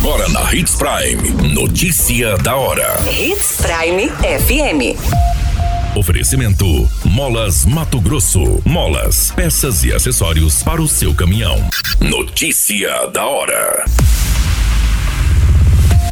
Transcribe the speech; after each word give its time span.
Agora 0.00 0.26
na 0.30 0.54
Hits 0.54 0.76
Prime. 0.76 1.52
Notícia 1.52 2.34
da 2.38 2.56
hora. 2.56 2.96
Hits 3.06 3.58
Prime 3.60 4.08
FM. 4.08 4.96
Oferecimento: 5.94 6.64
Molas 7.04 7.66
Mato 7.66 8.00
Grosso. 8.00 8.62
Molas, 8.64 9.30
peças 9.36 9.84
e 9.84 9.92
acessórios 9.92 10.62
para 10.62 10.80
o 10.80 10.88
seu 10.88 11.14
caminhão. 11.14 11.62
Notícia 12.00 13.08
da 13.08 13.26
hora. 13.26 13.84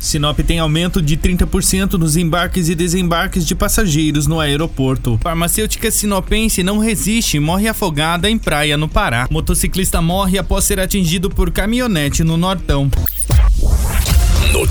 Sinop 0.02 0.38
tem 0.40 0.58
aumento 0.58 1.00
de 1.00 1.16
30% 1.16 1.94
nos 1.94 2.14
embarques 2.14 2.68
e 2.68 2.74
desembarques 2.74 3.46
de 3.46 3.54
passageiros 3.54 4.26
no 4.26 4.38
aeroporto. 4.38 5.18
Farmacêutica 5.22 5.90
sinopense 5.90 6.62
não 6.62 6.78
resiste 6.78 7.38
e 7.38 7.40
morre 7.40 7.66
afogada 7.68 8.28
em 8.28 8.36
praia 8.36 8.76
no 8.76 8.86
Pará. 8.86 9.26
Motociclista 9.30 10.02
morre 10.02 10.36
após 10.36 10.64
ser 10.64 10.78
atingido 10.78 11.30
por 11.30 11.50
caminhonete 11.50 12.22
no 12.22 12.36
Nortão. 12.36 12.90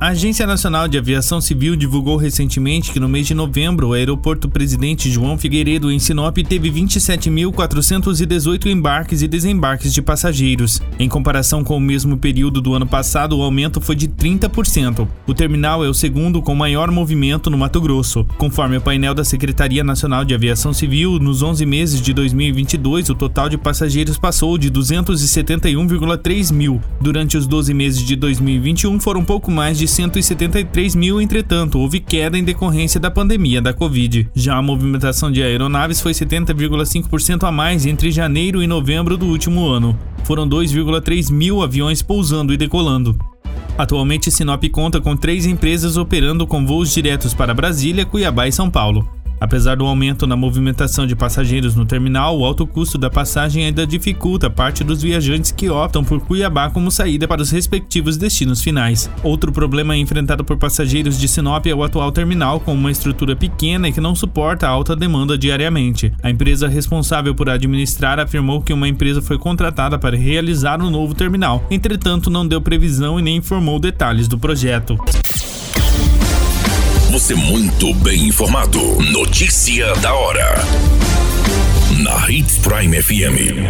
A 0.00 0.08
Agência 0.08 0.46
Nacional 0.46 0.88
de 0.88 0.96
Aviação 0.96 1.42
Civil 1.42 1.76
divulgou 1.76 2.16
recentemente 2.16 2.90
que 2.90 2.98
no 2.98 3.06
mês 3.06 3.26
de 3.26 3.34
novembro 3.34 3.88
o 3.88 3.92
aeroporto 3.92 4.48
Presidente 4.48 5.10
João 5.10 5.36
Figueiredo 5.36 5.92
em 5.92 5.98
Sinop 5.98 6.38
teve 6.38 6.70
27.418 6.70 8.64
embarques 8.70 9.20
e 9.20 9.28
desembarques 9.28 9.92
de 9.92 10.00
passageiros. 10.00 10.80
Em 10.98 11.06
comparação 11.06 11.62
com 11.62 11.76
o 11.76 11.80
mesmo 11.80 12.16
período 12.16 12.62
do 12.62 12.72
ano 12.72 12.86
passado, 12.86 13.36
o 13.36 13.42
aumento 13.42 13.78
foi 13.78 13.94
de 13.94 14.08
30%. 14.08 15.06
O 15.26 15.34
terminal 15.34 15.84
é 15.84 15.88
o 15.90 15.92
segundo 15.92 16.40
com 16.40 16.54
maior 16.54 16.90
movimento 16.90 17.50
no 17.50 17.58
Mato 17.58 17.78
Grosso. 17.78 18.24
Conforme 18.38 18.78
o 18.78 18.80
painel 18.80 19.12
da 19.12 19.22
Secretaria 19.22 19.84
Nacional 19.84 20.24
de 20.24 20.34
Aviação 20.34 20.72
Civil, 20.72 21.18
nos 21.18 21.42
11 21.42 21.66
meses 21.66 22.00
de 22.00 22.14
2022, 22.14 23.10
o 23.10 23.14
total 23.14 23.50
de 23.50 23.58
passageiros 23.58 24.16
passou 24.16 24.56
de 24.56 24.70
271,3 24.70 26.54
mil. 26.54 26.80
Durante 27.02 27.36
os 27.36 27.46
12 27.46 27.74
meses 27.74 28.02
de 28.02 28.16
2021, 28.16 28.98
foram 28.98 29.22
pouco 29.22 29.50
mais 29.50 29.76
de 29.76 29.89
173 29.90 30.94
mil, 30.94 31.20
entretanto, 31.20 31.78
houve 31.78 32.00
queda 32.00 32.38
em 32.38 32.44
decorrência 32.44 32.98
da 32.98 33.10
pandemia 33.10 33.60
da 33.60 33.74
Covid. 33.74 34.30
Já 34.34 34.56
a 34.56 34.62
movimentação 34.62 35.30
de 35.30 35.42
aeronaves 35.42 36.00
foi 36.00 36.12
70,5% 36.12 37.46
a 37.46 37.52
mais 37.52 37.84
entre 37.84 38.10
janeiro 38.10 38.62
e 38.62 38.66
novembro 38.66 39.16
do 39.16 39.26
último 39.26 39.68
ano. 39.68 39.98
Foram 40.24 40.48
2,3 40.48 41.32
mil 41.32 41.62
aviões 41.62 42.02
pousando 42.02 42.54
e 42.54 42.56
decolando. 42.56 43.18
Atualmente, 43.76 44.30
Sinop 44.30 44.62
conta 44.70 45.00
com 45.00 45.16
três 45.16 45.46
empresas 45.46 45.96
operando 45.96 46.46
com 46.46 46.64
voos 46.64 46.92
diretos 46.92 47.34
para 47.34 47.54
Brasília, 47.54 48.06
Cuiabá 48.06 48.46
e 48.46 48.52
São 48.52 48.70
Paulo. 48.70 49.19
Apesar 49.40 49.74
do 49.74 49.86
aumento 49.86 50.26
na 50.26 50.36
movimentação 50.36 51.06
de 51.06 51.16
passageiros 51.16 51.74
no 51.74 51.86
terminal, 51.86 52.38
o 52.38 52.44
alto 52.44 52.66
custo 52.66 52.98
da 52.98 53.08
passagem 53.08 53.64
ainda 53.64 53.86
dificulta 53.86 54.50
parte 54.50 54.84
dos 54.84 55.00
viajantes 55.00 55.50
que 55.50 55.70
optam 55.70 56.04
por 56.04 56.20
Cuiabá 56.20 56.68
como 56.68 56.90
saída 56.90 57.26
para 57.26 57.40
os 57.40 57.50
respectivos 57.50 58.18
destinos 58.18 58.62
finais. 58.62 59.10
Outro 59.22 59.50
problema 59.50 59.96
enfrentado 59.96 60.44
por 60.44 60.58
passageiros 60.58 61.18
de 61.18 61.26
Sinop 61.26 61.66
é 61.66 61.74
o 61.74 61.82
atual 61.82 62.12
terminal, 62.12 62.60
com 62.60 62.74
uma 62.74 62.90
estrutura 62.90 63.34
pequena 63.34 63.88
e 63.88 63.92
que 63.92 64.00
não 64.00 64.14
suporta 64.14 64.66
a 64.66 64.70
alta 64.70 64.94
demanda 64.94 65.38
diariamente. 65.38 66.12
A 66.22 66.30
empresa 66.30 66.68
responsável 66.68 67.34
por 67.34 67.48
administrar 67.48 68.20
afirmou 68.20 68.60
que 68.60 68.74
uma 68.74 68.88
empresa 68.88 69.22
foi 69.22 69.38
contratada 69.38 69.98
para 69.98 70.18
realizar 70.18 70.82
o 70.82 70.86
um 70.86 70.90
novo 70.90 71.14
terminal, 71.14 71.64
entretanto, 71.70 72.28
não 72.28 72.46
deu 72.46 72.60
previsão 72.60 73.18
e 73.18 73.22
nem 73.22 73.36
informou 73.36 73.80
detalhes 73.80 74.28
do 74.28 74.38
projeto. 74.38 74.98
Você 77.10 77.34
muito 77.34 77.92
bem 77.92 78.28
informado. 78.28 78.78
Notícia 79.10 79.92
da 79.96 80.14
hora. 80.14 80.58
Na 82.04 82.30
Hits 82.30 82.58
Prime 82.58 83.02
FM. 83.02 83.66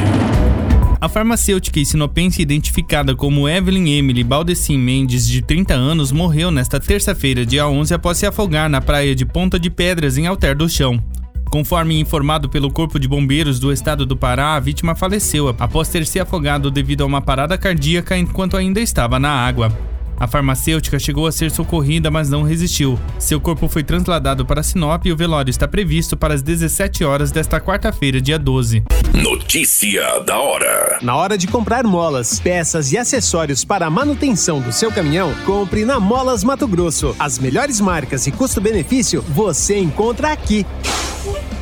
A 1.00 1.08
farmacêutica 1.08 1.80
e 1.80 1.86
sinopense 1.86 2.42
identificada 2.42 3.16
como 3.16 3.48
Evelyn 3.48 3.96
Emily 3.96 4.22
Baldessin 4.22 4.77
Mendes, 4.77 5.27
de 5.27 5.41
30 5.41 5.72
anos, 5.72 6.12
morreu 6.12 6.50
nesta 6.50 6.78
terça-feira, 6.78 7.46
dia 7.46 7.67
11, 7.67 7.95
após 7.95 8.18
se 8.18 8.27
afogar 8.27 8.68
na 8.68 8.83
praia 8.83 9.14
de 9.14 9.24
Ponta 9.24 9.58
de 9.58 9.70
Pedras, 9.70 10.18
em 10.18 10.27
Alter 10.27 10.55
do 10.55 10.68
Chão. 10.68 11.02
Conforme 11.51 11.98
informado 11.98 12.46
pelo 12.46 12.70
Corpo 12.70 13.01
de 13.01 13.08
Bombeiros 13.08 13.58
do 13.58 13.72
estado 13.72 14.05
do 14.05 14.18
Pará, 14.18 14.57
a 14.57 14.61
vítima 14.61 14.95
faleceu 14.95 15.48
após 15.48 15.89
ter 15.89 16.05
se 16.05 16.20
afogado 16.20 16.70
devido 16.70 17.05
a 17.05 17.07
uma 17.07 17.22
parada 17.22 17.57
cardíaca 17.57 18.18
enquanto 18.18 18.58
ainda 18.58 18.83
estava 18.83 19.18
na 19.18 19.30
água. 19.30 19.89
A 20.20 20.27
farmacêutica 20.27 20.98
chegou 20.98 21.27
a 21.27 21.33
ser 21.33 21.51
socorrida, 21.51 22.11
mas 22.11 22.29
não 22.29 22.42
resistiu. 22.42 22.98
Seu 23.19 23.41
corpo 23.41 23.67
foi 23.69 23.83
trasladado 23.83 24.45
para 24.45 24.63
Sinop 24.63 25.07
e 25.07 25.13
o 25.13 25.17
velório 25.17 25.51
está 25.51 25.67
previsto 25.67 26.14
para 26.14 26.35
as 26.35 26.42
17 26.42 27.03
horas 27.05 27.33
desta 27.33 27.58
quarta-feira, 27.58 28.20
dia 28.20 28.39
12. 28.39 28.83
Notícia 29.14 30.20
da 30.20 30.39
hora. 30.39 30.98
Na 31.01 31.17
hora 31.17 31.39
de 31.39 31.47
comprar 31.47 31.85
molas, 31.85 32.39
peças 32.39 32.92
e 32.92 32.98
acessórios 32.98 33.64
para 33.64 33.86
a 33.86 33.91
manutenção 33.91 34.61
do 34.61 34.70
seu 34.73 34.92
caminhão, 34.92 35.35
compre 35.47 35.86
na 35.86 35.98
Molas 35.98 36.45
Mato 36.45 36.69
Grosso. 36.69 37.17
As 37.19 37.39
melhores 37.39 37.81
marcas 37.81 38.27
e 38.27 38.31
custo-benefício 38.31 39.23
você 39.23 39.79
encontra 39.79 40.33
aqui. 40.33 40.67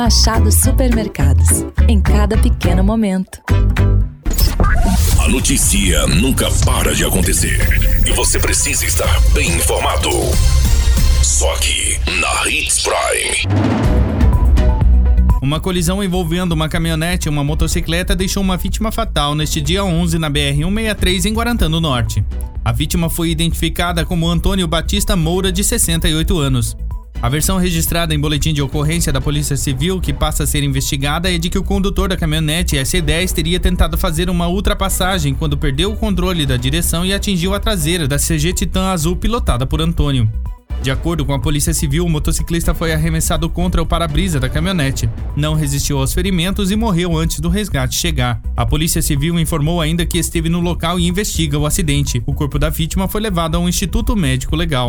Machado 0.00 0.50
Supermercados. 0.50 1.62
Em 1.86 2.00
cada 2.00 2.38
pequeno 2.38 2.82
momento. 2.82 3.38
A 5.22 5.28
notícia 5.28 6.06
nunca 6.06 6.50
para 6.64 6.94
de 6.94 7.04
acontecer. 7.04 7.60
E 8.06 8.12
você 8.12 8.38
precisa 8.38 8.86
estar 8.86 9.20
bem 9.34 9.56
informado. 9.56 10.08
Só 11.22 11.52
aqui, 11.52 12.00
na 12.18 12.48
Hits 12.48 12.82
Prime. 12.82 13.54
Uma 15.42 15.60
colisão 15.60 16.02
envolvendo 16.02 16.52
uma 16.52 16.66
caminhonete 16.66 17.28
e 17.28 17.30
uma 17.30 17.44
motocicleta 17.44 18.16
deixou 18.16 18.42
uma 18.42 18.56
vítima 18.56 18.90
fatal 18.90 19.34
neste 19.34 19.60
dia 19.60 19.84
11 19.84 20.18
na 20.18 20.30
BR-163 20.30 21.26
em 21.26 21.34
Guarantã 21.34 21.70
do 21.70 21.78
Norte. 21.78 22.24
A 22.64 22.72
vítima 22.72 23.10
foi 23.10 23.28
identificada 23.28 24.02
como 24.06 24.26
Antônio 24.26 24.66
Batista 24.66 25.14
Moura, 25.14 25.52
de 25.52 25.62
68 25.62 26.38
anos. 26.38 26.74
A 27.22 27.28
versão 27.28 27.58
registrada 27.58 28.14
em 28.14 28.18
boletim 28.18 28.54
de 28.54 28.62
ocorrência 28.62 29.12
da 29.12 29.20
Polícia 29.20 29.54
Civil, 29.54 30.00
que 30.00 30.10
passa 30.10 30.44
a 30.44 30.46
ser 30.46 30.62
investigada, 30.62 31.30
é 31.30 31.36
de 31.36 31.50
que 31.50 31.58
o 31.58 31.62
condutor 31.62 32.08
da 32.08 32.16
caminhonete 32.16 32.76
SC10 32.76 33.32
teria 33.32 33.60
tentado 33.60 33.98
fazer 33.98 34.30
uma 34.30 34.48
ultrapassagem 34.48 35.34
quando 35.34 35.58
perdeu 35.58 35.92
o 35.92 35.96
controle 35.96 36.46
da 36.46 36.56
direção 36.56 37.04
e 37.04 37.12
atingiu 37.12 37.54
a 37.54 37.60
traseira 37.60 38.08
da 38.08 38.16
CG 38.16 38.54
Titan 38.54 38.88
azul 38.88 39.16
pilotada 39.16 39.66
por 39.66 39.82
Antônio. 39.82 40.30
De 40.82 40.90
acordo 40.90 41.26
com 41.26 41.34
a 41.34 41.38
Polícia 41.38 41.74
Civil, 41.74 42.06
o 42.06 42.08
motociclista 42.08 42.72
foi 42.72 42.90
arremessado 42.94 43.50
contra 43.50 43.82
o 43.82 43.86
para-brisa 43.86 44.40
da 44.40 44.48
caminhonete. 44.48 45.06
Não 45.36 45.52
resistiu 45.54 45.98
aos 45.98 46.14
ferimentos 46.14 46.70
e 46.70 46.76
morreu 46.76 47.14
antes 47.18 47.38
do 47.38 47.50
resgate 47.50 47.96
chegar. 47.96 48.40
A 48.56 48.64
Polícia 48.64 49.02
Civil 49.02 49.38
informou 49.38 49.82
ainda 49.82 50.06
que 50.06 50.16
esteve 50.16 50.48
no 50.48 50.58
local 50.58 50.98
e 50.98 51.06
investiga 51.06 51.58
o 51.58 51.66
acidente. 51.66 52.22
O 52.24 52.32
corpo 52.32 52.58
da 52.58 52.70
vítima 52.70 53.06
foi 53.06 53.20
levado 53.20 53.56
a 53.56 53.58
um 53.58 53.68
instituto 53.68 54.16
médico 54.16 54.56
legal. 54.56 54.88